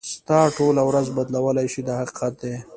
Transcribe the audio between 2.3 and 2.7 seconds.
دی.